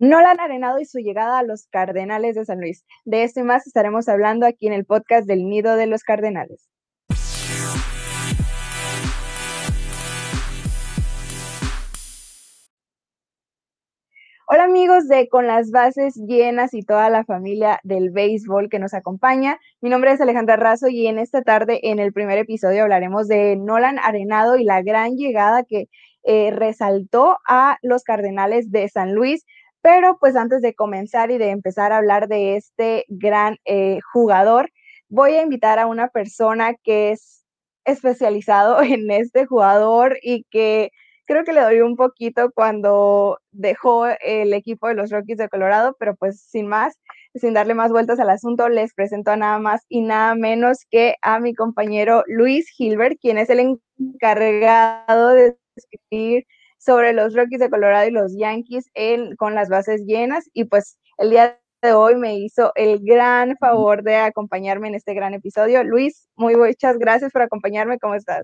[0.00, 2.86] Nolan Arenado y su llegada a los Cardenales de San Luis.
[3.04, 6.70] De esto y más estaremos hablando aquí en el podcast del Nido de los Cardenales.
[14.48, 18.94] Hola amigos de Con las Bases Llenas y toda la familia del béisbol que nos
[18.94, 19.58] acompaña.
[19.82, 23.54] Mi nombre es Alejandra Razo y en esta tarde, en el primer episodio, hablaremos de
[23.56, 25.90] Nolan Arenado y la gran llegada que
[26.22, 29.44] eh, resaltó a los Cardenales de San Luis.
[29.82, 34.70] Pero pues antes de comenzar y de empezar a hablar de este gran eh, jugador,
[35.08, 37.44] voy a invitar a una persona que es
[37.84, 40.90] especializado en este jugador y que
[41.30, 45.96] creo que le doy un poquito cuando dejó el equipo de los Rockies de Colorado,
[45.98, 46.98] pero pues sin más,
[47.34, 51.14] sin darle más vueltas al asunto, les presento a nada más y nada menos que
[51.22, 56.46] a mi compañero Luis Gilbert, quien es el encargado de escribir
[56.80, 60.48] sobre los Rockies de Colorado y los Yankees en, con las bases llenas.
[60.54, 65.12] Y pues el día de hoy me hizo el gran favor de acompañarme en este
[65.14, 65.84] gran episodio.
[65.84, 67.98] Luis, muy muchas gracias por acompañarme.
[67.98, 68.42] ¿Cómo estás?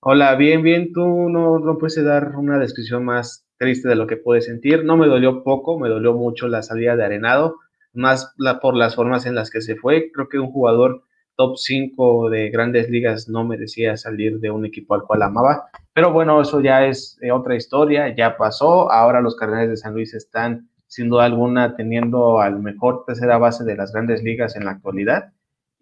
[0.00, 0.92] Hola, bien, bien.
[0.92, 4.84] Tú no, no puedes dar una descripción más triste de lo que puedes sentir.
[4.84, 7.56] No me dolió poco, me dolió mucho la salida de Arenado,
[7.92, 10.10] más la, por las formas en las que se fue.
[10.12, 11.04] Creo que un jugador
[11.36, 15.64] top 5 de grandes ligas no merecía salir de un equipo al cual amaba.
[15.92, 18.90] Pero bueno, eso ya es eh, otra historia, ya pasó.
[18.90, 23.64] Ahora los Cardenales de San Luis están, sin duda alguna, teniendo al mejor tercera base
[23.64, 25.32] de las grandes ligas en la actualidad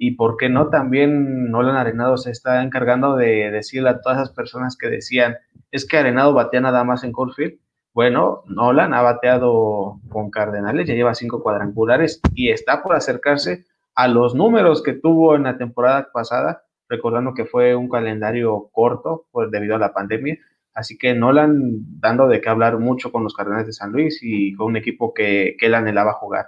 [0.05, 4.34] y por qué no también Nolan Arenado se está encargando de decirle a todas esas
[4.34, 5.37] personas que decían,
[5.70, 7.61] es que Arenado batea nada más en Coldfield.
[7.94, 13.64] Bueno, Nolan ha bateado con Cardenales, ya lleva cinco cuadrangulares y está por acercarse
[13.95, 19.27] a los números que tuvo en la temporada pasada, recordando que fue un calendario corto
[19.31, 20.39] pues, debido a la pandemia.
[20.75, 24.55] Así que Nolan dando de qué hablar mucho con los Cardenales de San Luis y
[24.55, 26.47] con un equipo que, que él anhelaba jugar.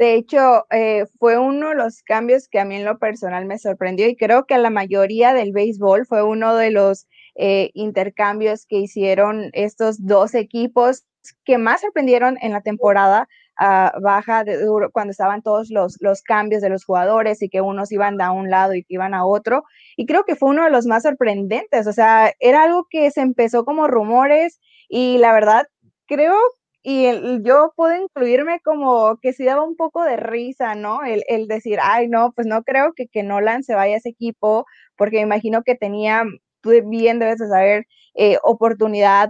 [0.00, 3.58] De hecho, eh, fue uno de los cambios que a mí en lo personal me
[3.58, 8.64] sorprendió y creo que a la mayoría del béisbol fue uno de los eh, intercambios
[8.64, 11.04] que hicieron estos dos equipos
[11.44, 13.28] que más sorprendieron en la temporada
[13.60, 14.58] ah, baja de,
[14.92, 18.50] cuando estaban todos los, los cambios de los jugadores y que unos iban a un
[18.50, 19.64] lado y que iban a otro.
[19.96, 21.86] Y creo que fue uno de los más sorprendentes.
[21.86, 25.66] O sea, era algo que se empezó como rumores y la verdad
[26.06, 26.34] creo
[26.82, 31.02] y yo puedo incluirme como que si daba un poco de risa, ¿no?
[31.04, 34.10] El, el, decir, ay, no, pues no creo que, que Nolan se vaya a ese
[34.10, 34.64] equipo,
[34.96, 36.24] porque me imagino que tenía,
[36.62, 39.28] tú bien debes de saber, eh, oportunidad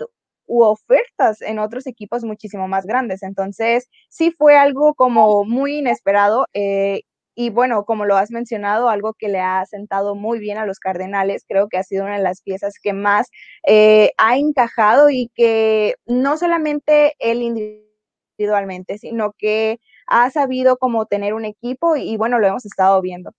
[0.50, 3.22] u ofertas en otros equipos muchísimo más grandes.
[3.22, 7.02] Entonces, sí fue algo como muy inesperado eh,
[7.36, 10.80] y bueno, como lo has mencionado, algo que le ha sentado muy bien a los
[10.80, 13.28] Cardenales, creo que ha sido una de las piezas que más
[13.66, 19.78] eh, ha encajado y que no solamente él individualmente, sino que
[20.08, 23.30] ha sabido como tener un equipo y, bueno, lo hemos estado viendo.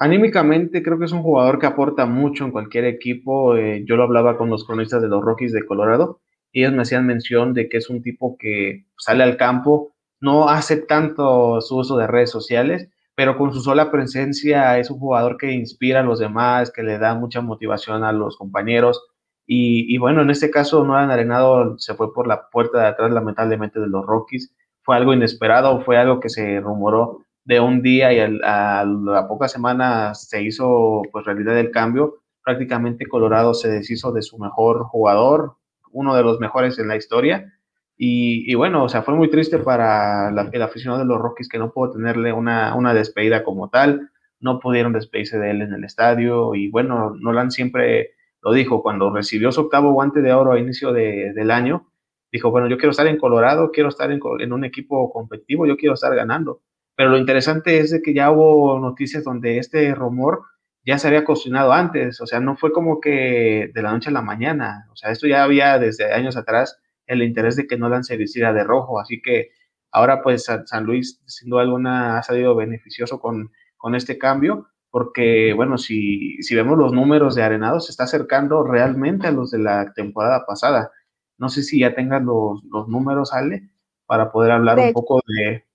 [0.00, 3.56] Anímicamente creo que es un jugador que aporta mucho en cualquier equipo.
[3.56, 6.20] Eh, yo lo hablaba con los cronistas de los Rockies de Colorado
[6.52, 10.48] y ellos me hacían mención de que es un tipo que sale al campo, no
[10.48, 15.36] hace tanto su uso de redes sociales, pero con su sola presencia es un jugador
[15.36, 19.02] que inspira a los demás, que le da mucha motivación a los compañeros.
[19.50, 23.80] Y, bueno, en este caso, Nolan Arenado se fue por la puerta de atrás, lamentablemente,
[23.80, 24.54] de los Rockies.
[24.82, 29.50] Fue algo inesperado, fue algo que se rumoró de un día y a, a pocas
[29.50, 32.18] semanas se hizo pues realidad el cambio.
[32.44, 35.56] Prácticamente Colorado se deshizo de su mejor jugador,
[35.90, 37.54] uno de los mejores en la historia
[37.96, 41.72] y, bueno, o sea, fue muy triste para el aficionado de los Rockies que no
[41.72, 44.10] pudo tenerle una, una, despedida como tal,
[44.40, 48.10] no pudieron despedirse de él en el estadio y bueno, Nolan siempre
[48.42, 51.88] lo dijo, cuando recibió su octavo guante de oro a inicio de, del año,
[52.30, 55.78] dijo, bueno, yo quiero estar en Colorado, quiero estar en, en, un equipo competitivo, yo
[55.78, 56.60] quiero estar ganando.
[56.98, 60.42] Pero lo interesante es de que ya hubo noticias donde este rumor
[60.84, 64.12] ya se había cocinado antes, o sea, no fue como que de la noche a
[64.12, 68.02] la mañana, o sea, esto ya había desde años atrás el interés de que Nolan
[68.02, 68.98] se vistiera de rojo.
[68.98, 69.50] Así que
[69.92, 75.52] ahora pues San Luis sin duda alguna ha salido beneficioso con, con este cambio porque
[75.52, 79.60] bueno, si, si vemos los números de Arenado, se está acercando realmente a los de
[79.60, 80.90] la temporada pasada.
[81.36, 83.70] No sé si ya tengan los, los números, Ale,
[84.06, 85.67] para poder hablar un poco de,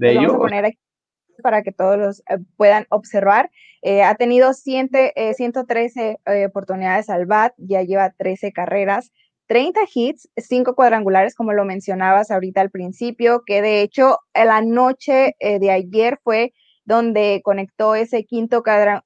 [0.00, 0.20] de ello.
[0.20, 0.78] Vamos a poner aquí
[1.42, 3.50] para que todos los eh, puedan observar.
[3.82, 4.90] Eh, ha tenido 100,
[5.34, 9.10] 113 eh, oportunidades al BAT, ya lleva 13 carreras,
[9.50, 15.34] 30 hits, 5 cuadrangulares, como lo mencionabas ahorita al principio, que de hecho la noche
[15.40, 16.52] eh, de ayer fue
[16.84, 18.62] donde conectó ese quinto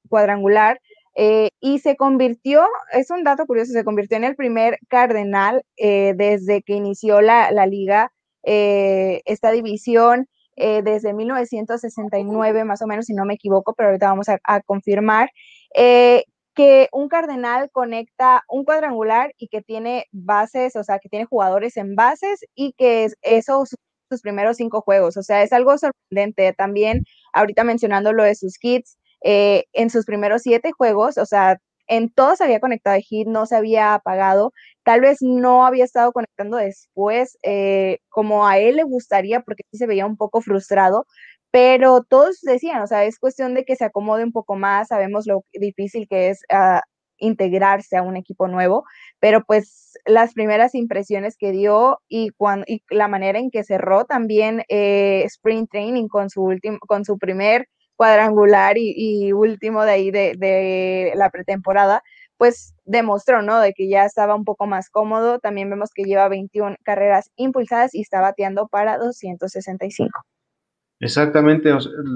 [0.09, 0.79] cuadrangular.
[1.15, 6.13] eh, y se convirtió, es un dato curioso, se convirtió en el primer cardenal eh,
[6.15, 8.11] desde que inició la, liga,
[8.43, 14.27] eh, esta división, desde 1969 más o menos, si no me equivoco, pero ahorita vamos
[14.29, 15.29] a, confirmar,
[16.55, 21.77] que un cardenal conecta un cuadrangular y que tiene bases, o sea, que tiene jugadores
[21.77, 23.75] en bases y que esos
[24.09, 26.53] sus primeros cinco juegos, o sea, es algo sorprendente.
[26.53, 27.03] También,
[27.33, 32.09] ahorita mencionando lo de sus hits, eh, en sus primeros siete juegos, o sea, en
[32.11, 34.53] todos había conectado el hit, no se había apagado,
[34.85, 39.77] tal vez no había estado conectando después eh, como a él le gustaría porque sí
[39.79, 41.07] se veía un poco frustrado,
[41.51, 45.25] pero todos decían, o sea, es cuestión de que se acomode un poco más, sabemos
[45.27, 46.79] lo difícil que es uh,
[47.17, 48.85] integrarse a un equipo nuevo,
[49.19, 54.05] pero pues las primeras impresiones que dio y, cuando, y la manera en que cerró
[54.05, 60.11] también eh, Spring Training con su, último, con su primer cuadrangular y, último de ahí
[60.11, 62.03] de, la pretemporada,
[62.37, 63.59] pues demostró, ¿no?
[63.59, 65.39] De que ya estaba un poco más cómodo.
[65.39, 70.09] También vemos que lleva 21 carreras impulsadas y está bateando para 265.
[71.01, 71.71] Exactamente,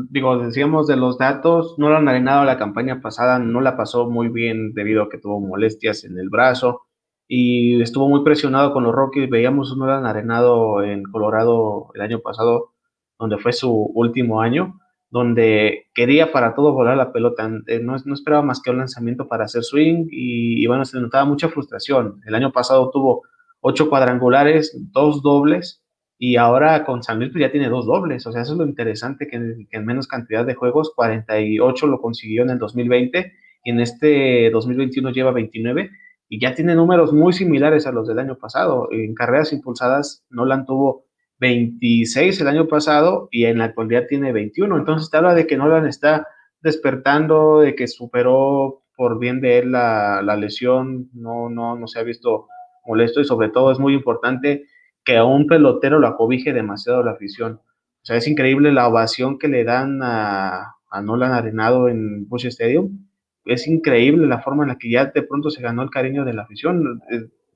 [0.09, 4.29] digo, decíamos de los datos, no han arenado la campaña pasada, no la pasó muy
[4.29, 6.83] bien debido a que tuvo molestias en el brazo
[7.27, 12.21] y estuvo muy presionado con los Rockies, veíamos un han arenado en Colorado el año
[12.21, 12.73] pasado,
[13.19, 14.79] donde fue su último año,
[15.11, 19.27] donde quería para todo volar la pelota, eh, no, no esperaba más que un lanzamiento
[19.27, 22.21] para hacer swing y, bueno, se notaba mucha frustración.
[22.25, 23.23] El año pasado tuvo
[23.59, 25.83] ocho cuadrangulares, dos dobles
[26.17, 28.65] y ahora con San Luis pues ya tiene dos dobles, o sea, eso es lo
[28.65, 33.33] interesante que en, menos cantidad de juegos, 48 lo consiguió en el 2020
[33.63, 35.89] y en este 2021 lleva 29
[36.27, 38.89] y ya tiene números muy similares a los del año pasado.
[38.91, 41.05] En carreras impulsadas, Nolan tuvo
[41.39, 44.77] 26 el año pasado y en la actualidad tiene 21.
[44.77, 46.27] Entonces te habla de que Nolan está
[46.61, 52.03] despertando, de que superó por bien de él la, lesión, no, no, no se ha
[52.03, 52.47] visto
[52.85, 54.65] molesto y sobre todo es muy importante
[55.05, 57.61] que a un pelotero lo acobije demasiado la afición.
[58.01, 62.47] O sea, es increíble la ovación que le dan a, a Nolan Arenado en Bush
[62.47, 63.07] Stadium.
[63.45, 66.33] Es increíble la forma en la que ya de pronto se ganó el cariño de
[66.33, 67.01] la afición.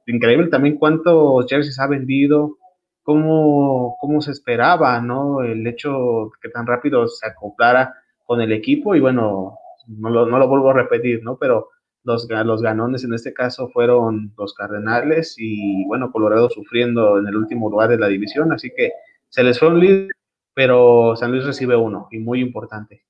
[0.05, 2.57] Increíble también cuántos jerseys ha vendido,
[3.03, 5.43] cómo, cómo se esperaba, ¿no?
[5.43, 7.93] El hecho que tan rápido se acoplara
[8.25, 11.37] con el equipo y bueno, no lo, no lo vuelvo a repetir, ¿no?
[11.37, 11.69] Pero
[12.03, 17.35] los, los ganones en este caso fueron los Cardenales y bueno, Colorado sufriendo en el
[17.35, 18.91] último lugar de la división, así que
[19.29, 20.09] se les fue un líder,
[20.53, 23.03] pero San Luis recibe uno y muy importante.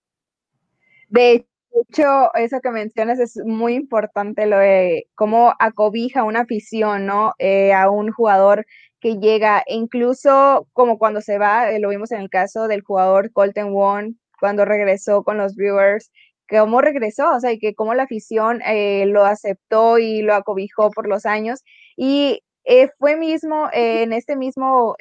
[1.09, 1.45] De
[1.89, 7.33] hecho, eso que mencionas es muy importante, lo de cómo acobija una afición, ¿no?
[7.39, 8.65] Eh, a un jugador
[9.03, 12.83] que llega, e incluso como cuando se va, eh, lo vimos en el caso del
[12.83, 16.09] jugador Colton Wong, cuando regresó con los Brewers,
[16.49, 20.89] cómo regresó, o sea, y que cómo la afición eh, lo aceptó y lo acobijó
[20.91, 21.63] por los años.
[21.97, 24.95] Y eh, fue mismo, en este mismo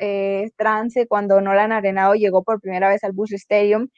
[0.57, 3.89] trance, cuando Nolan Arenado llegó por primera vez al Bush Stadium,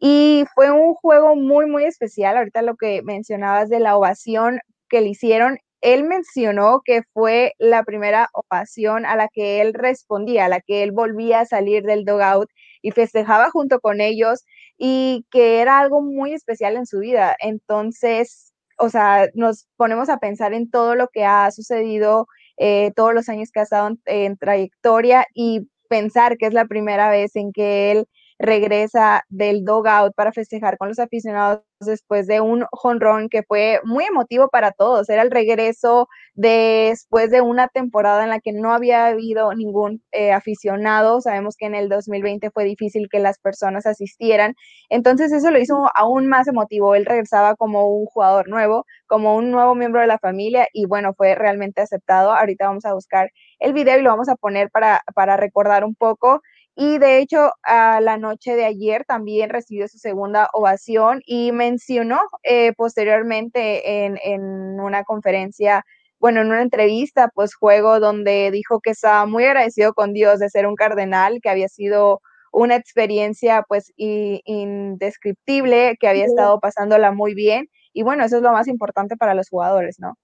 [0.00, 2.36] y fue un juego muy, muy especial.
[2.36, 7.84] Ahorita lo que mencionabas de la ovación que le hicieron, él mencionó que fue la
[7.84, 12.06] primera ovación a la que él respondía, a la que él volvía a salir del
[12.06, 12.48] dugout
[12.80, 14.44] y festejaba junto con ellos
[14.78, 17.36] y que era algo muy especial en su vida.
[17.38, 23.12] Entonces, o sea, nos ponemos a pensar en todo lo que ha sucedido, eh, todos
[23.12, 27.52] los años que ha estado en trayectoria y pensar que es la primera vez en
[27.52, 28.06] que él
[28.38, 34.04] regresa del dogout para festejar con los aficionados después de un jonrón que fue muy
[34.04, 35.08] emotivo para todos.
[35.08, 40.32] Era el regreso después de una temporada en la que no había habido ningún eh,
[40.32, 41.20] aficionado.
[41.20, 44.54] Sabemos que en el 2020 fue difícil que las personas asistieran.
[44.88, 46.94] Entonces eso lo hizo aún más emotivo.
[46.94, 51.14] Él regresaba como un jugador nuevo, como un nuevo miembro de la familia y bueno,
[51.14, 52.32] fue realmente aceptado.
[52.34, 55.94] Ahorita vamos a buscar el video y lo vamos a poner para, para recordar un
[55.94, 56.40] poco.
[56.76, 62.20] Y de hecho, a la noche de ayer también recibió su segunda ovación y mencionó
[62.42, 65.84] eh, posteriormente en, en, una conferencia,
[66.18, 70.50] bueno, en una entrevista, pues juego, donde dijo que estaba muy agradecido con Dios de
[70.50, 72.20] ser un cardenal, que había sido
[72.54, 77.68] una experiencia pues indescriptible, que había estado pasándola muy bien.
[77.92, 80.16] Y bueno, eso es lo más importante para los jugadores, ¿no?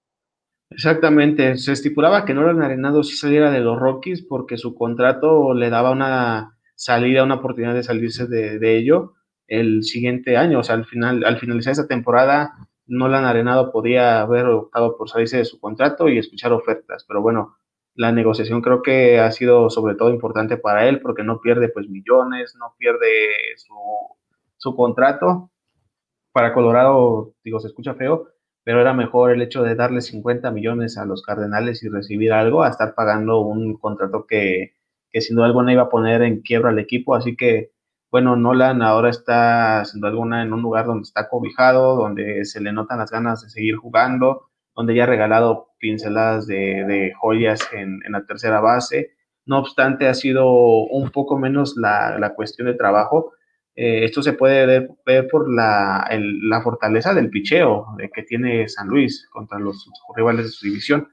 [0.71, 5.69] Exactamente, se estipulaba que Nolan Arenado sí saliera de los Rockies porque su contrato le
[5.69, 9.13] daba una salida, una oportunidad de salirse de, ello
[9.47, 12.53] el siguiente año, o sea, al final, al finalizar esa temporada,
[12.87, 17.57] Nolan Arenado podía haber optado por salirse de su contrato y escuchar ofertas, pero bueno,
[17.93, 21.89] la negociación creo que ha sido sobre todo importante para él porque no pierde pues
[21.89, 23.07] millones, no pierde
[24.57, 25.51] su contrato.
[26.31, 28.30] Para Colorado, digo, se escucha feo,
[28.63, 32.63] pero era mejor el hecho de darle 50 millones a los Cardenales y recibir algo
[32.63, 34.73] a estar pagando un contrato que,
[35.11, 37.71] que sin duda alguna iba a poner en quiebra al equipo, así que
[38.11, 42.59] bueno, Nolan ahora está sin duda alguna en un lugar donde está cobijado, donde se
[42.59, 48.01] le notan las ganas de seguir jugando, donde ya ha regalado pinceladas de, joyas en,
[48.09, 49.11] la tercera base.
[49.45, 50.45] No obstante, ha sido
[50.87, 53.31] un poco menos la, cuestión de trabajo.
[53.75, 56.07] Eh, esto se puede ver, por la,
[56.63, 61.07] fortaleza del picheo que tiene San Luis contra los rivales de su división.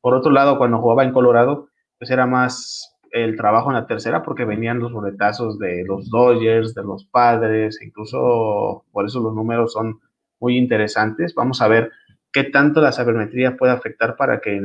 [0.00, 4.22] Por otro lado, cuando jugaba en Colorado, pues era más el trabajo en la tercera
[4.22, 9.34] porque venían los boletazos de los Dodgers, de los Padres, e incluso por eso los
[9.34, 10.00] números son
[10.38, 11.34] muy interesantes.
[11.34, 11.90] Vamos a ver
[12.32, 14.60] qué tanto la sabermetría puede afectar para que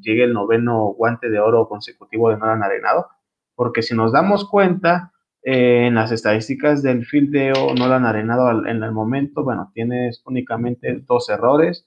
[0.00, 3.08] llegue el noveno guante de oro consecutivo de Nolan Arenado,
[3.54, 8.92] porque si nos damos cuenta, eh, en las estadísticas del fildeo Nolan Arenado en el
[8.92, 11.86] momento, bueno, tienes únicamente dos errores,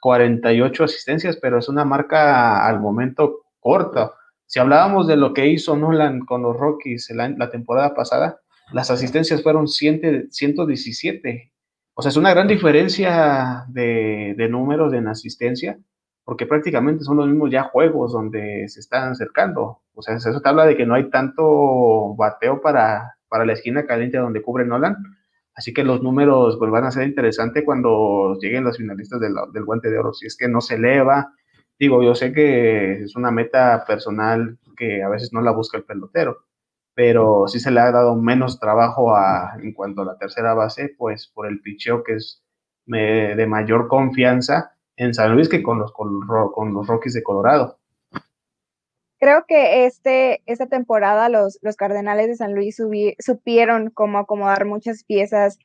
[0.00, 4.12] 48 asistencias, pero es una marca al momento corta.
[4.46, 8.40] Si hablábamos de lo que hizo Nolan con los Rockies la, temporada pasada,
[8.72, 11.52] las asistencias fueron 117.
[11.94, 15.78] O sea, es una gran diferencia de, de números en asistencia,
[16.30, 19.80] porque prácticamente son los mismos ya juegos donde se están acercando.
[19.94, 23.84] O sea, eso te habla de que no hay tanto bateo para, para la esquina
[23.84, 24.96] caliente donde cubre Nolan.
[25.56, 29.64] Así que los números pues, van a ser interesantes cuando lleguen los finalistas del, del
[29.64, 30.12] guante de oro.
[30.12, 31.32] Si es que no se eleva,
[31.80, 35.84] Digo, yo sé que es una meta personal que a veces no la busca el
[35.84, 36.44] pelotero,
[36.94, 39.16] pero sí se le ha dado menos trabajo
[39.60, 42.44] en cuanto a la tercera base, pues por el picheo que es
[42.86, 47.78] de mayor confianza en San Luis que con los, con, los Rockies de Colorado.
[49.18, 52.76] Creo que este, esta temporada los, los Cardenales de San Luis
[53.18, 55.58] supieron cómo acomodar muchas piezas,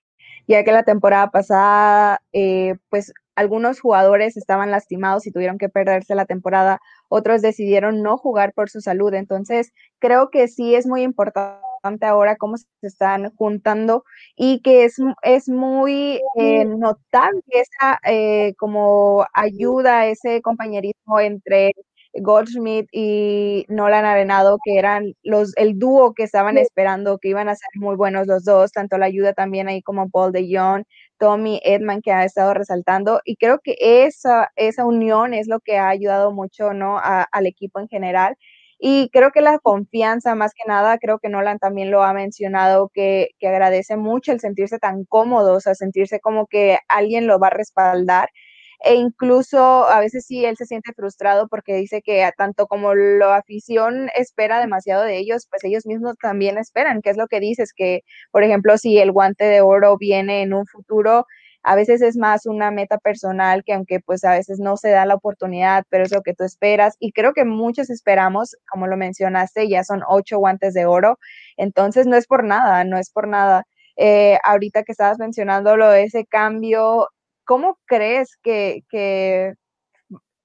[0.48, 6.16] ya que la temporada pasada, eh, pues algunos jugadores estaban lastimados y tuvieron que perderse
[6.16, 9.14] la temporada, otros decidieron no jugar por su salud.
[9.14, 11.65] Entonces, creo que sí es muy importante
[12.02, 14.04] ahora cómo se están juntando
[14.36, 21.74] y que es, es muy eh, notable esa eh, como ayuda, ese compañerismo entre
[22.22, 27.56] Goldschmidt y Nolan Arenado, que eran los, el dúo que estaban esperando, que iban a
[27.56, 30.84] ser muy buenos los dos, tanto la ayuda también ahí como Paul de Jong,
[31.18, 35.78] Tommy Edman, que ha estado resaltando, y creo que esa, esa unión es lo que
[35.78, 37.00] ha ayudado mucho, ¿no?
[37.02, 38.36] al equipo en general.
[38.80, 42.90] Y creo que la confianza, más que nada, creo que Nolan también lo ha mencionado,
[42.94, 47.40] que, que agradece mucho el sentirse tan cómodo, o sea, sentirse como que alguien lo
[47.40, 48.30] va a respaldar
[48.84, 53.38] e incluso a veces sí él se siente frustrado porque dice que tanto como la
[53.38, 57.74] afición espera demasiado de ellos, pues ellos mismos también esperan, que es lo que dices,
[57.76, 58.02] que
[58.32, 61.26] por ejemplo si el guante de oro viene en un futuro,
[61.66, 65.06] a veces es más una meta personal que aunque pues a veces no se da
[65.06, 68.98] la oportunidad, pero es lo que tú esperas y creo que muchos esperamos, como lo
[68.98, 71.20] mencionaste, ya son ocho guantes de oro,
[71.58, 73.66] entonces no es por nada, no es por nada.
[73.98, 77.08] Eh, ahorita que estabas mencionando lo de ese cambio
[77.46, 79.54] ¿cómo crees que,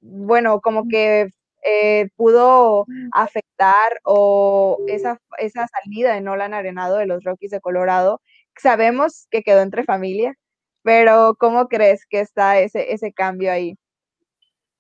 [0.01, 1.31] bueno, como que
[1.63, 8.21] eh, pudo afectar o esa, esa salida de Nolan Arenado de los Rockies de Colorado?
[8.57, 10.35] Sabemos que quedó entre familia,
[10.83, 13.77] pero ¿cómo crees que está ese, ese cambio ahí?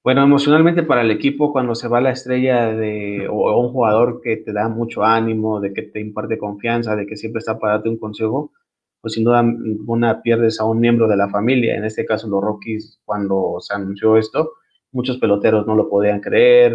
[0.02, 4.38] Bueno, emocionalmente para el equipo, cuando se va la estrella de, o, un jugador que
[4.38, 7.90] te da mucho ánimo, de que te imparte confianza, de que siempre está para darte
[7.90, 8.50] un consejo,
[9.02, 9.44] pues sin duda
[9.86, 11.76] una pierdes a un miembro de la familia.
[11.76, 14.52] En este caso, los Rockies, cuando se anunció esto,
[14.92, 16.74] muchos peloteros no lo podían creer.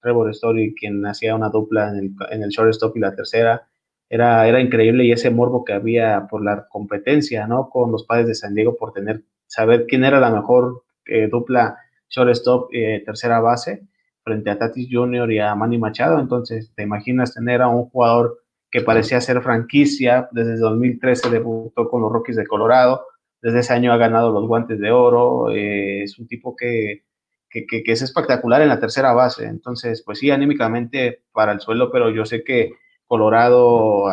[0.00, 3.66] Trevor Story, quien hacía una dupla en el, en el shortstop y la tercera,
[4.08, 7.68] era, era increíble y ese morbo que había por la competencia, ¿no?
[7.70, 11.78] Con los padres de San Diego por tener, saber quién era la mejor eh, dupla
[12.08, 13.86] shortstop eh, tercera base
[14.22, 15.30] frente a Tatis Jr.
[15.32, 16.18] y a Manny Machado.
[16.18, 20.28] Entonces, te imaginas tener a un jugador que parecía ser franquicia.
[20.32, 23.06] Desde 2013 debutó con los Rockies de Colorado.
[23.40, 25.50] Desde ese año ha ganado los guantes de oro.
[25.50, 27.04] Eh, es un tipo que,
[27.48, 29.46] que, que, es espectacular en la tercera base.
[29.46, 32.72] Entonces, pues sí, anímicamente para el suelo, pero yo sé que
[33.06, 34.06] Colorado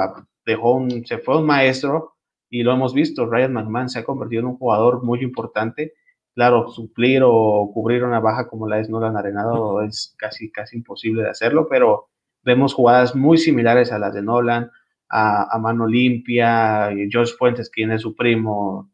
[0.45, 2.15] dejó un, se fue un maestro
[2.49, 3.25] y lo hemos visto.
[3.25, 5.93] Ryan McMahon se ha convertido en un jugador muy importante.
[6.35, 11.23] Claro, suplir o cubrir una baja como la es Nolan Arenado es casi, casi imposible
[11.23, 12.09] de hacerlo, pero
[12.43, 14.69] Vemos jugadas muy similares a las de Nolan,
[15.09, 18.91] a, mano limpia, George Fuentes, quien es su primo,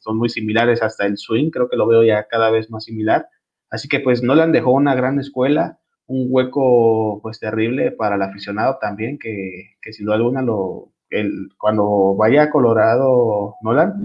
[0.00, 3.28] son muy similares hasta el swing, creo que lo veo ya cada vez más similar.
[3.70, 5.79] Así que pues Nolan dejó una gran escuela,
[6.10, 11.50] un hueco pues terrible para el aficionado también, que, que sin duda alguna lo, el,
[11.56, 14.04] cuando vaya a Colorado Nolan,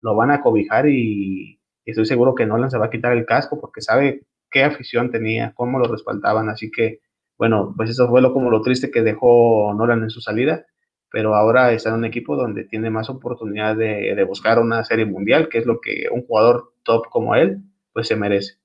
[0.00, 3.26] lo van a cobijar y, y estoy seguro que Nolan se va a quitar el
[3.26, 7.00] casco porque sabe qué afición tenía, cómo lo respaldaban, así que,
[7.36, 10.64] bueno, pues eso fue lo como lo triste que dejó Nolan en su salida,
[11.10, 15.04] pero ahora está en un equipo donde tiene más oportunidad de, de buscar una serie
[15.04, 17.58] mundial, que es lo que un jugador top como él,
[17.92, 18.63] pues se merece.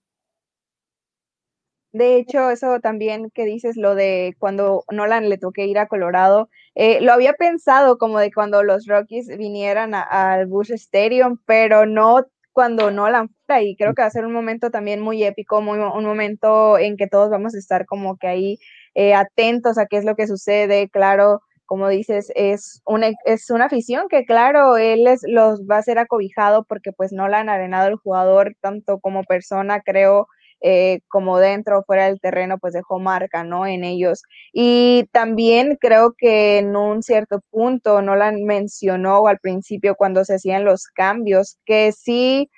[1.94, 6.48] De hecho, eso también que dices, lo de cuando Nolan le toque ir a Colorado,
[6.76, 12.26] eh, lo había pensado como de cuando los Rockies vinieran al Bush Stadium, pero no
[12.52, 15.80] cuando Nolan fuera, y creo que va a ser un momento también muy épico, muy,
[15.80, 18.58] un momento en que todos vamos a estar como que ahí
[18.94, 23.66] eh, atentos a qué es lo que sucede, claro, como dices, es una, es una
[23.66, 27.50] afición que, claro, él les, los va a ser acobijado porque pues no la han
[27.50, 30.28] arenado el jugador tanto como persona, creo,
[30.62, 33.66] eh, como dentro o fuera del terreno, pues dejó marca, ¿no?
[33.68, 34.22] En ellos.
[34.54, 40.36] Y también creo que en un cierto punto, no la mencionó al principio cuando se
[40.36, 42.50] hacían los cambios, que sí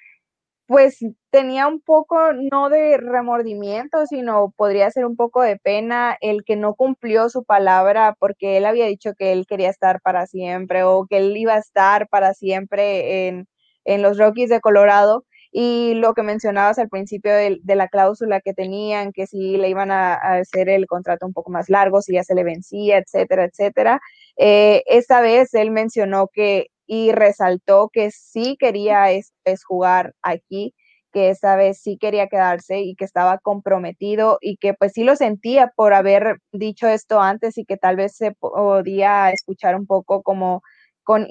[0.72, 1.00] pues
[1.32, 6.56] tenía un poco, no de remordimiento, sino podría ser un poco de pena el que
[6.56, 11.08] no cumplió su palabra porque él había dicho que él quería estar para siempre o
[11.10, 15.26] que él iba a estar para siempre en, los Rockies de Colorado.
[15.52, 19.92] Y lo que mencionabas al principio de, la cláusula que tenían, que si le iban
[19.92, 24.02] a, hacer el contrato un poco más largo, si ya se le vencía, etcétera, etcétera.
[24.38, 29.34] Eh, esta vez él mencionó que y resaltó que sí quería es,
[29.66, 30.74] jugar aquí,
[31.14, 35.16] que esa vez sí quería quedarse y que estaba comprometido y que pues sí lo
[35.16, 40.22] sentía por haber dicho esto antes y que tal vez se podía escuchar un poco
[40.22, 40.64] como
[41.04, 41.28] con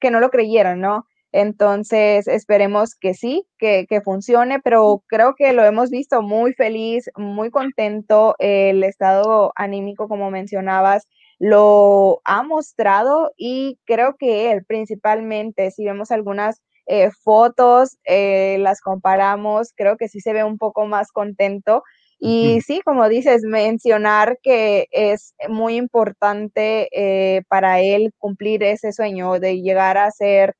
[0.00, 1.06] que no lo creyeran, ¿no?
[1.36, 7.10] Entonces, esperemos que sí, que, que, funcione, pero creo que lo hemos visto muy feliz,
[7.14, 11.06] muy contento, el estado anímico, como mencionabas,
[11.38, 18.80] lo ha mostrado y creo que él principalmente, si vemos algunas eh, fotos, eh, las
[18.80, 21.82] comparamos, creo que sí se ve un poco más contento.
[22.18, 29.38] Y sí, como dices, mencionar que es muy importante eh, para él cumplir ese sueño
[29.38, 30.54] de llegar a ser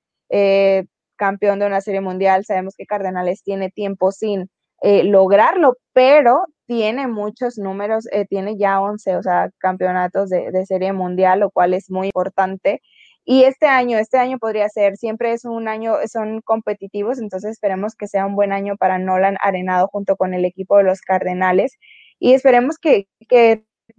[1.16, 2.44] campeón de una serie mundial.
[2.44, 4.50] Sabemos que Cardenales tiene tiempo sin
[4.82, 11.40] lograrlo, pero tiene muchos números, eh, tiene ya 11, o sea, campeonatos de, serie mundial,
[11.40, 12.82] lo cual es muy importante.
[13.24, 17.94] Y este año, este año podría ser, siempre es un año, son competitivos, entonces esperemos
[17.96, 21.76] que sea un buen año para Nolan Arenado junto con el equipo de los Cardenales
[22.18, 23.08] y esperemos que,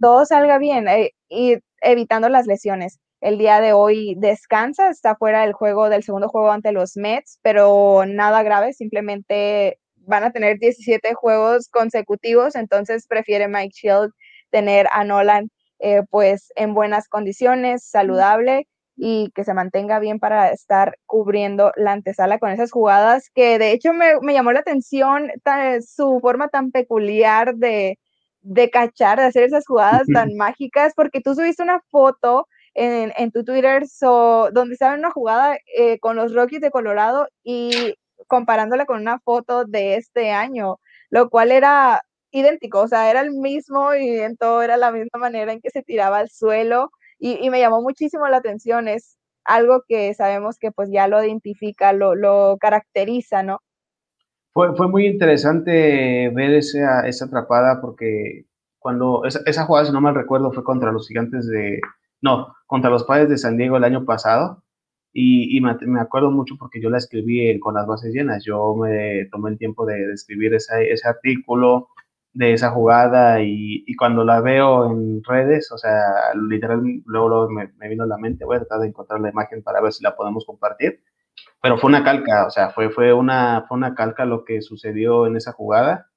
[0.00, 2.98] todo salga bien eh, y evitando las lesiones.
[3.20, 7.40] El día de hoy descansa, está fuera del juego, del segundo juego ante los Mets,
[7.42, 14.12] pero nada grave, simplemente van a tener 17 juegos consecutivos, entonces prefiere Mike Shield
[14.50, 15.50] tener a Nolan
[15.80, 21.92] eh, pues en buenas condiciones, saludable y que se mantenga bien para estar cubriendo la
[21.92, 25.30] antesala con esas jugadas que de hecho me, llamó la atención
[25.86, 27.98] su forma tan peculiar de,
[28.40, 32.46] de cachar, de hacer esas jugadas tan mágicas, porque tú subiste una foto
[32.78, 33.82] en, en tu Twitter
[34.52, 37.96] donde estaba en una jugada eh, con los Rockies de Colorado y
[38.28, 40.78] comparándola con una foto de este año,
[41.10, 45.60] lo cual era idéntico, o sea, era el mismo movimiento, era la misma manera en
[45.60, 50.56] que se tiraba al suelo y, me llamó muchísimo la atención, es algo que sabemos
[50.58, 53.58] que pues ya lo identifica, lo, lo caracteriza, ¿no?
[54.52, 58.44] Fue, fue muy interesante ver esa, esa atrapada porque
[58.78, 61.80] cuando esa, esa, jugada, si no mal recuerdo, fue contra los gigantes de,
[62.20, 64.62] no, contra los padres de San Diego el año pasado,
[65.12, 68.44] y, me, acuerdo mucho porque yo la escribí con las bases llenas.
[68.44, 71.88] Yo me tomé el tiempo de, escribir ese, artículo
[72.32, 78.04] de esa jugada y, cuando la veo en redes, o sea, literal, luego, me, vino
[78.04, 80.44] a la mente, voy a tratar de encontrar la imagen para ver si la podemos
[80.44, 81.00] compartir.
[81.62, 85.26] Pero fue una calca, o sea, fue, fue, una, fue una calca lo que sucedió
[85.26, 86.10] en esa jugada.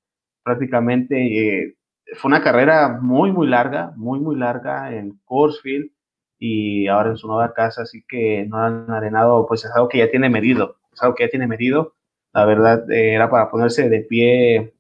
[0.44, 1.76] Prácticamente eh,
[2.16, 5.92] fue una carrera muy, muy larga, muy, muy larga en Coursefield
[6.40, 10.00] y ahora en su nueva casa, así que no han arenado, pues es algo que
[10.00, 11.94] ya tiene medido, es algo que ya tiene medido.
[12.34, 14.74] La verdad eh, era para ponerse de pie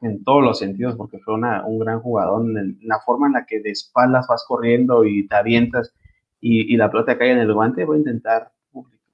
[0.00, 3.46] en todos los sentidos, porque fue una, un gran jugador, en la forma en la
[3.46, 5.94] que de espaldas vas corriendo y te avientas
[6.40, 8.52] y, y la pelota cae en el guante, voy a intentar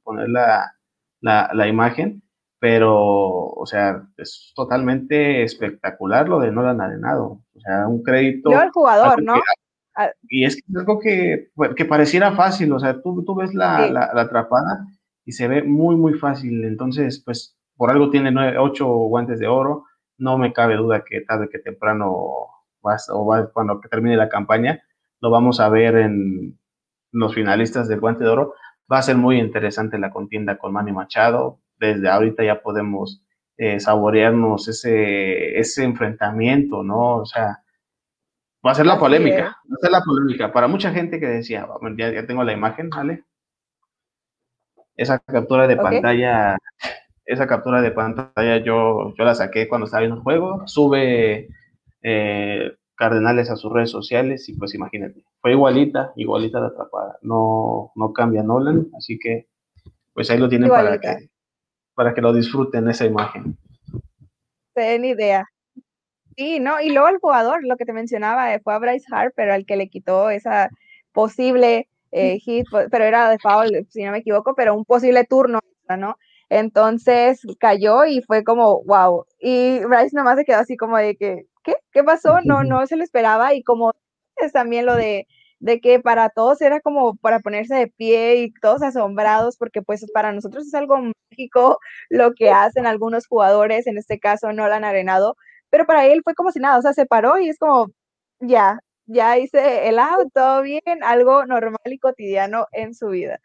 [0.05, 0.75] poner la,
[1.21, 2.23] la, la imagen,
[2.63, 7.43] pero, o sea, es totalmente espectacular lo de no han arenado.
[7.57, 8.53] O sea, un crédito.
[8.53, 9.35] Yo al jugador, ¿no?
[10.29, 14.87] Y es algo que, que pareciera fácil, o sea, tú, tú ves la, la, atrapada
[15.25, 16.65] y se ve muy, muy fácil.
[16.65, 19.87] Entonces, pues, por algo tiene nueve, ocho guantes de oro.
[20.17, 22.47] No me cabe duda que tarde que temprano,
[22.81, 24.81] vas, o va, cuando termine la campaña,
[25.21, 26.57] lo vamos a ver en
[27.11, 28.55] los finalistas del guante de oro.
[28.91, 31.59] Va a ser muy interesante la contienda con Manny Machado.
[31.83, 33.23] Desde ahorita ya podemos
[33.57, 37.17] eh, saborearnos ese, ese enfrentamiento, ¿no?
[37.19, 37.59] O sea,
[38.65, 40.53] va a ser la polémica, va a ser la polémica.
[40.53, 41.67] Para mucha gente que decía,
[41.97, 43.25] ya, ya tengo la imagen, ¿vale?
[44.97, 46.57] Esa captura de pantalla,
[47.25, 51.49] esa captura de pantalla yo, yo la saqué cuando estaba en el juego, sube
[52.03, 57.91] eh, Cardenales a sus redes sociales y pues imagínate, fue igualita, igualita de atrapada, no,
[57.97, 59.49] no cambia Nolan, así que
[60.13, 61.32] pues ahí lo tienen para que,
[61.95, 63.57] para que lo disfruten esa imagen.
[64.75, 65.47] Ten idea.
[66.37, 69.51] Sí, no, y luego el jugador, lo que te mencionaba, eh, fue a Bryce Harper
[69.51, 70.71] al que le quitó esa
[71.13, 75.61] posible eh, hit, pero era de foul, si no me equivoco, pero un posible turno,
[75.99, 76.17] ¿no?
[76.49, 79.25] Entonces cayó y fue como, wow.
[79.41, 81.77] Y Bryce nomás se quedó así como de que, ¿qué?
[81.93, 82.41] ¿Qué pasó?
[82.45, 83.55] No, no se lo esperaba.
[83.55, 83.93] Y como
[84.37, 85.27] es también lo de,
[85.63, 90.05] de que para todos era como para ponerse de pie y todos asombrados, porque pues
[90.13, 90.99] para nosotros es algo
[91.31, 91.79] mágico
[92.11, 95.37] lo que hacen algunos jugadores, en este caso no lo han arenado,
[95.71, 97.93] pero para él fue como si nada, o sea, se paró y es como,
[98.41, 103.39] ya, ya hice el auto, todo bien, algo normal y cotidiano en su vida.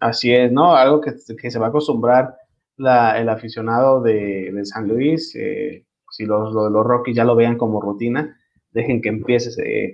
[0.00, 0.74] Así es, ¿no?
[0.74, 2.36] Algo que, se va a acostumbrar
[2.78, 8.36] el aficionado de, San Luis, eh, si los, los, Rockies ya lo vean como rutina,
[8.74, 9.50] dejen que empiece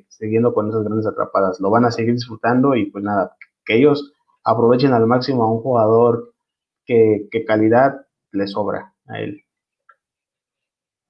[0.09, 1.61] siguiendo con esas grandes atrapadas.
[1.61, 4.13] Lo van a seguir disfrutando y pues nada, que ellos
[4.43, 6.33] aprovechen al máximo a un jugador
[6.87, 9.45] que, calidad le sobra a él.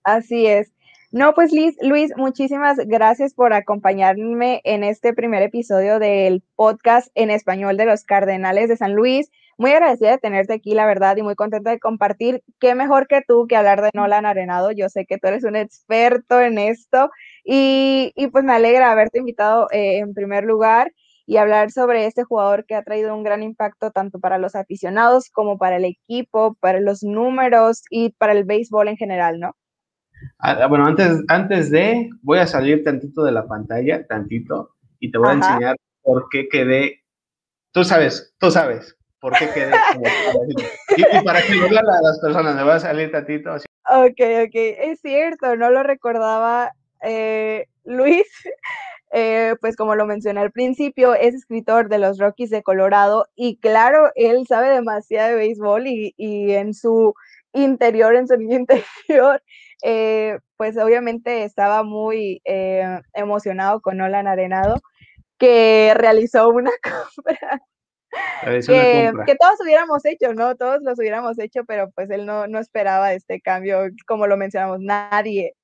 [0.02, 0.72] Así es.
[1.12, 7.76] No, pues Luis, muchísimas gracias por acompañarme en este primer episodio del podcast en español
[7.76, 9.30] de los Cardenales de San Luis.
[9.60, 12.42] Muy agradecida de tenerte aquí, la verdad, y muy contenta de compartir.
[12.60, 14.70] Qué mejor que tú que hablar de Nolan Arenado.
[14.72, 17.10] Yo sé que tú eres un experto en esto
[17.44, 20.92] y, pues me alegra haberte invitado eh, en primer lugar
[21.26, 25.28] y hablar sobre este jugador que ha traído un gran impacto tanto para los aficionados
[25.28, 29.56] como para el equipo, para los números y para el béisbol en general, ¿no?
[30.38, 35.12] Ah, ah, bueno, antes, antes de, voy a salir tantito de la pantalla, tantito, y
[35.12, 37.04] te voy a enseñar por qué quedé.
[37.72, 39.72] Tú sabes, tú sabes por qué quedé.
[40.96, 43.52] y, para que lo vean las personas, me voy a salir tantito.
[43.52, 43.66] Así.
[43.88, 48.26] Ok, ok, es cierto, no lo recordaba eh, Luis.
[49.12, 53.58] Eh, pues como lo mencioné al principio, es escritor de los Rockies de Colorado y
[53.58, 57.12] claro, él sabe demasiado de béisbol y, y en su
[57.52, 59.42] interior, en su interior,
[59.82, 62.40] eh, pues obviamente estaba muy
[63.12, 64.76] emocionado con Nolan Arenado,
[65.38, 66.70] que realizó una
[67.16, 67.62] compra.
[68.42, 70.56] Que, todos hubiéramos hecho, ¿no?
[70.56, 74.80] Todos los hubiéramos hecho, pero pues él no, no esperaba este cambio, como lo mencionamos,
[74.80, 75.54] nadie.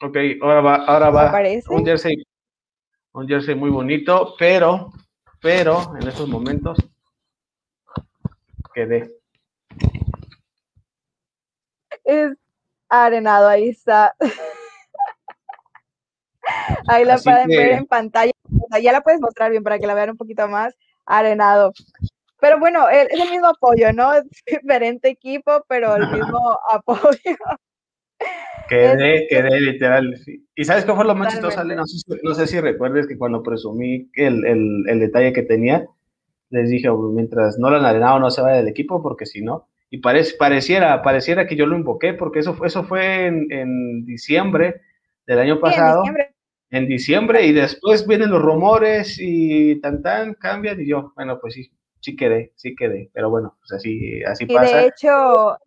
[0.00, 1.32] Ok, ahora va, ahora va
[1.68, 2.24] un jersey,
[3.12, 4.92] un jersey muy bonito, pero,
[5.40, 6.78] pero en estos momentos
[8.74, 9.10] quedé.
[12.04, 12.32] Es,
[12.88, 14.14] arenado, ahí está.
[16.88, 18.32] Ahí la pueden ver en pantalla.
[18.82, 20.74] Ya la puedes mostrar bien para que la vean un poquito más
[21.06, 21.72] arenado.
[22.40, 24.12] Pero bueno, es el mismo apoyo, ¿no?
[24.14, 27.36] Es diferente equipo, pero el mismo apoyo.
[28.68, 30.14] Quedé, quedé literal.
[30.54, 33.42] ¿Y sabes qué fue lo más chistoso, no sé, no sé si recuerdes que cuando
[33.42, 35.86] presumí el, el, el, detalle que tenía,
[36.50, 39.68] les dije, mientras no lo han arenado, no se vaya del equipo, porque si no,
[39.90, 44.80] y pareciera, pareciera que yo lo invoqué, porque eso, eso fue en, diciembre
[45.26, 45.98] del año pasado.
[45.98, 46.31] en, diciembre.
[46.72, 52.16] Y después vienen los rumores y tan tan cambian y yo, bueno, pues sí, sí
[52.16, 54.76] quedé, sí quedé, pero bueno, pues así, así y pasa.
[54.78, 55.58] De hecho,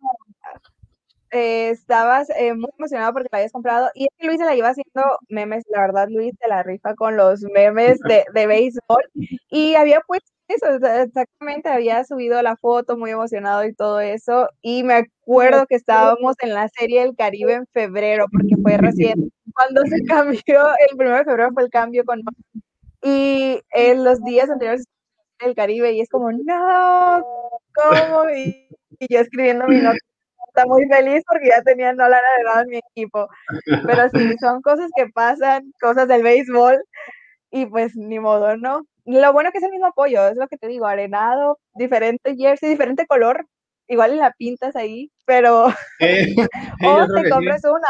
[1.30, 5.18] eh, estabas eh, muy emocionado porque la habías comprado y Luis se la iba haciendo
[5.28, 9.04] memes, la verdad Luis se la rifa con los memes de, de béisbol
[9.48, 14.84] y había puesto eso, exactamente, había subido la foto muy emocionado y todo eso, y
[14.84, 19.82] me acuerdo que estábamos en la serie del Caribe en febrero, porque fue recién cuando
[19.86, 22.22] se cambió, el primero de febrero fue el cambio con
[23.02, 24.84] y en los días anteriores
[25.40, 27.22] el Caribe, y es como, no,
[27.74, 28.30] ¿cómo?
[28.30, 28.68] Y,
[29.10, 29.98] yo escribiendo mi nota,
[30.66, 33.28] muy feliz porque ya tenía no la verdad en mi equipo,
[33.86, 36.82] pero sí, son cosas que pasan, cosas del béisbol,
[37.50, 38.82] y pues ni modo, ¿no?
[39.04, 42.70] lo bueno que es el mismo apoyo, es lo que te digo, arenado, diferente jersey,
[42.70, 43.46] diferente color,
[43.86, 45.66] igual la pintas ahí, pero
[46.84, 47.88] o te compras una.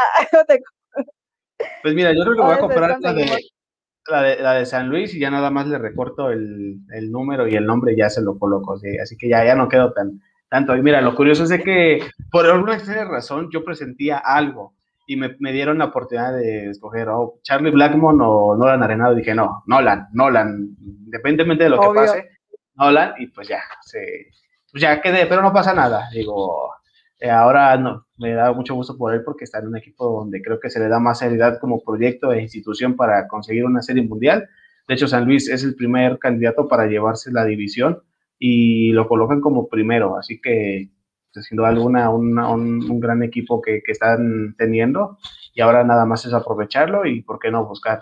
[1.81, 5.19] Pues mira, yo creo que voy a comprar la de, la de, San Luis y
[5.19, 8.75] ya nada más le recorto el, número y el nombre y ya se lo coloco,
[9.01, 10.75] así que ya, ya no quedo tan tanto.
[10.75, 11.99] Y mira, lo curioso es de que
[12.31, 14.73] por alguna extraña razón yo presentía algo
[15.05, 19.13] y me, me, dieron la oportunidad de escoger oh, Charlie Blackmon o Nolan Arenado.
[19.13, 22.29] Y dije, no, Nolan, Nolan, independientemente de lo que pase,
[22.75, 24.27] Nolan, y pues ya, se,
[24.71, 26.09] pues ya quedé, pero no pasa nada.
[26.11, 26.73] Digo,
[27.19, 30.41] eh, ahora no, me da mucho gusto por él porque está en un equipo donde
[30.41, 34.03] creo que se le da más seriedad como proyecto e institución para conseguir una serie
[34.03, 34.47] mundial.
[34.87, 38.03] De hecho, San Luis es el primer candidato para llevarse la división
[38.39, 40.89] y lo colocan como primero, así que
[41.33, 45.17] pues, sin duda alguna un, un, gran equipo que, que, están teniendo
[45.53, 48.01] y ahora nada más es aprovecharlo y por qué no buscar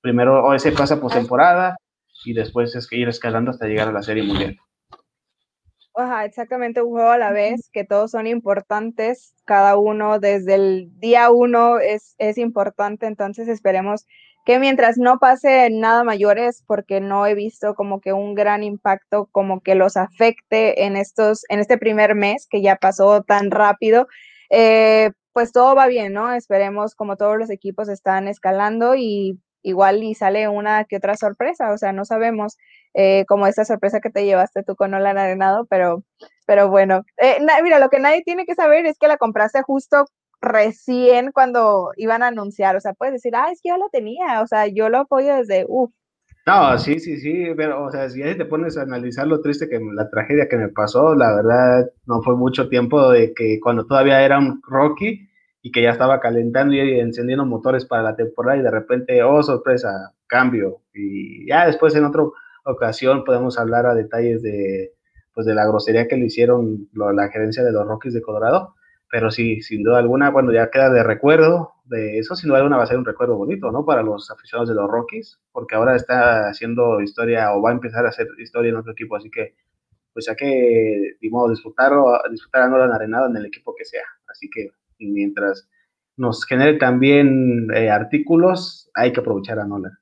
[0.00, 1.76] primero ese pasa por temporada
[2.24, 4.58] y después es que ir escalando hasta llegar a la serie mundial.
[5.98, 10.90] Ajá, exactamente un juego a la vez, que todos son importantes, cada uno desde el
[11.00, 14.04] día uno es, es importante, entonces esperemos
[14.44, 19.26] que mientras no pase nada mayores, porque no he visto como que un gran impacto
[19.32, 24.06] como que los afecte en estos, en este primer mes que ya pasó tan rápido,
[24.50, 26.30] eh, pues todo va bien, ¿no?
[26.34, 31.72] Esperemos como todos los equipos están escalando y igual y sale una que otra sorpresa,
[31.72, 32.56] o sea, no sabemos
[32.94, 36.04] eh, como esta sorpresa que te llevaste tú con Nolan Arenado, pero,
[36.46, 40.04] pero bueno, eh, mira, lo que nadie tiene que saber es que la compraste justo
[40.40, 44.40] recién cuando iban a anunciar, o sea, puedes decir, ah, es que yo lo tenía,
[44.40, 45.66] o sea, yo lo apoyo desde.
[46.46, 49.68] No, sí, sí, sí, pero, o sea, si ya te pones a analizar lo triste
[49.68, 53.84] que la tragedia que me pasó, la verdad, no fue mucho tiempo de que cuando
[53.84, 55.28] todavía era un Rocky
[55.66, 59.42] y que ya estaba calentando y encendiendo motores para la temporada y de repente, oh,
[59.42, 60.82] sorpresa, cambio.
[60.94, 62.22] Y ya después en otra
[62.64, 64.92] ocasión podemos hablar a detalles de,
[65.34, 68.74] pues, de la grosería que le hicieron la gerencia de los Rockies de Colorado
[69.10, 72.76] pero sí, sin duda alguna, bueno, ya queda de recuerdo de eso, sin duda alguna
[72.76, 73.84] va a ser un recuerdo bonito, ¿no?
[73.84, 78.04] Para los aficionados de los Rockies, porque ahora está haciendo historia o va a empezar
[78.04, 79.54] a hacer historia en otro equipo, así que
[80.12, 81.92] pues hay que, modo, disfrutar,
[82.30, 84.04] disfrutar a Nolan Arenado en el equipo que sea.
[84.28, 85.68] Así que mientras
[86.16, 89.92] nos genere también eh, artículos, hay que aprovechar a Nolan.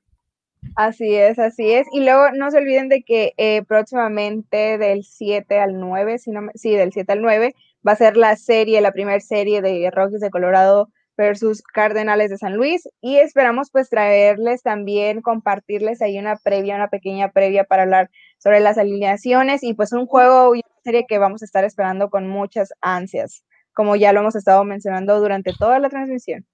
[0.75, 1.87] Así es, así es.
[1.91, 6.49] Y luego no se olviden de que eh, próximamente del 7 al 9, si no,
[6.55, 7.53] sí, del 7 al 9,
[7.87, 12.37] va a ser la serie, la primera serie de Rockies de Colorado versus Cardenales de
[12.37, 17.83] San Luis y esperamos pues traerles también, compartirles ahí una previa, una pequeña previa para
[17.83, 21.63] hablar sobre las alineaciones y pues un juego y una serie que vamos a estar
[21.63, 26.45] esperando con muchas ansias, como ya lo hemos estado mencionando durante toda la transmisión.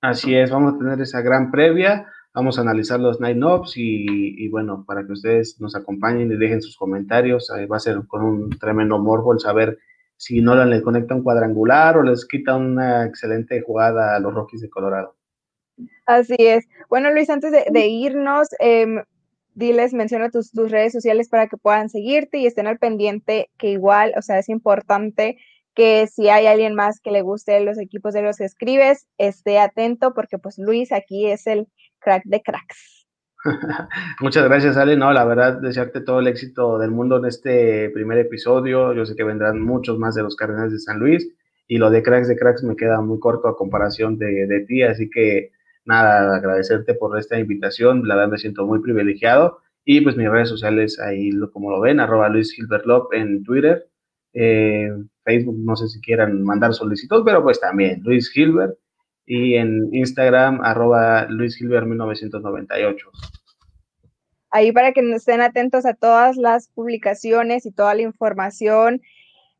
[0.00, 4.48] Así es, vamos a tener esa gran previa Vamos a analizar los Night Ops y,
[4.48, 7.50] bueno, para que ustedes nos acompañen y dejen sus comentarios.
[7.70, 9.78] va a ser con un tremendo morbo el saber
[10.16, 14.62] si Nolan le conecta un cuadrangular o les quita una excelente jugada a los Rockies
[14.62, 15.14] de Colorado.
[16.06, 16.66] Así es.
[16.88, 19.02] Bueno, Luis, antes de, irnos, em,
[19.54, 23.68] diles, menciona tus, tus redes sociales para que puedan seguirte y estén al pendiente, que
[23.68, 25.38] igual, o sea, es importante
[25.74, 29.58] que si hay alguien más que le guste los equipos de los que escribes, esté
[29.58, 31.66] atento porque pues Luis aquí es el
[31.98, 33.06] crack de cracks.
[34.20, 34.96] Muchas gracias, Ale.
[34.96, 38.92] No, la verdad, desearte todo el éxito del mundo en este primer episodio.
[38.92, 41.28] Yo sé que vendrán muchos más de los Cardenales de San Luis
[41.66, 44.82] y lo de cracks de cracks me queda muy corto a comparación de, de ti,
[44.82, 45.52] así que
[45.84, 48.06] nada, agradecerte por esta invitación.
[48.06, 52.00] La verdad me siento muy privilegiado y pues mis redes sociales ahí como lo ven,
[52.00, 53.88] arroba Luis Gilbert en Twitter,
[54.34, 54.90] eh,
[55.24, 58.76] Facebook, no sé si quieran mandar solicitud, pero pues también Luis Gilbert
[59.26, 62.96] y en Instagram, arroba luisgilbert1998.
[64.50, 69.00] Ahí para que estén atentos a todas las publicaciones y toda la información.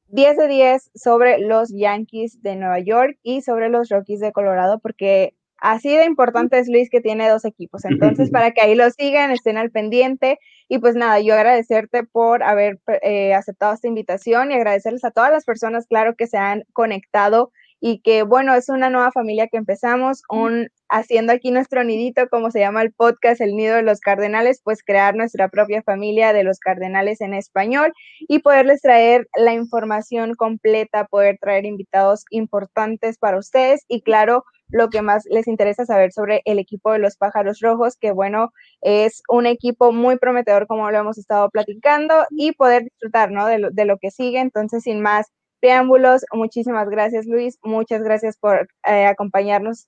[0.09, 4.79] 10 de 10 sobre los Yankees de Nueva York y sobre los Rockies de Colorado,
[4.79, 7.85] porque así de importante es Luis que tiene dos equipos.
[7.85, 10.38] Entonces, para que ahí lo sigan, estén al pendiente.
[10.68, 15.31] Y pues nada, yo agradecerte por haber eh, aceptado esta invitación y agradecerles a todas
[15.31, 17.53] las personas, claro, que se han conectado
[17.85, 22.53] y que bueno, es una nueva familia que empezamos, un, haciendo aquí nuestro nidito, como
[22.53, 26.44] se llama el podcast, el nido de los cardenales, pues crear nuestra propia familia de
[26.44, 33.38] los cardenales en español y poderles traer la información completa, poder traer invitados importantes para
[33.38, 37.61] ustedes y claro, lo que más les interesa saber sobre el equipo de los pájaros
[37.61, 42.85] rojos, que bueno, es un equipo muy prometedor como lo hemos estado platicando y poder
[42.85, 43.47] disfrutar, ¿no?
[43.47, 44.41] De lo, de lo que sigue.
[44.41, 45.31] Entonces, sin más,
[45.63, 46.25] preámbulos.
[46.33, 47.59] Muchísimas gracias, Luis.
[47.63, 49.87] Muchas gracias por eh, acompañarnos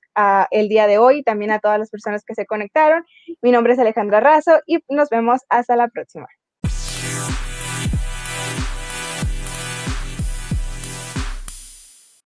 [0.51, 3.05] el día de hoy, también a todas las personas que se conectaron.
[3.43, 6.29] Mi nombre es Alejandra Razo y nos vemos hasta la próxima.